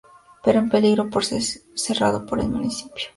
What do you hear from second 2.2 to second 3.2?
por el municipio.